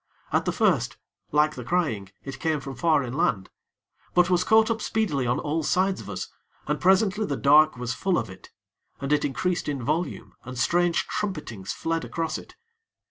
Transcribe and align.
At 0.33 0.45
the 0.45 0.51
first, 0.51 0.97
like 1.31 1.53
the 1.53 1.63
crying, 1.63 2.09
it 2.23 2.39
came 2.39 2.59
from 2.59 2.73
far 2.75 3.03
inland; 3.03 3.51
but 4.15 4.31
was 4.31 4.43
caught 4.43 4.71
up 4.71 4.81
speedily 4.81 5.27
on 5.27 5.37
all 5.37 5.61
sides 5.61 6.01
of 6.01 6.09
us, 6.09 6.27
and 6.65 6.81
presently 6.81 7.23
the 7.23 7.37
dark 7.37 7.77
was 7.77 7.93
full 7.93 8.17
of 8.17 8.27
it. 8.27 8.49
And 8.99 9.13
it 9.13 9.23
increased 9.23 9.69
in 9.69 9.83
volume, 9.83 10.33
and 10.43 10.57
strange 10.57 11.05
trumpetings 11.05 11.71
fled 11.71 12.03
across 12.03 12.39
it. 12.39 12.55